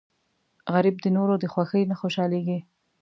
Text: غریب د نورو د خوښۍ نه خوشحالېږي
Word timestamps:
غریب 0.73 0.95
د 1.01 1.05
نورو 1.17 1.35
د 1.39 1.45
خوښۍ 1.53 1.83
نه 1.91 1.95
خوشحالېږي 2.01 2.59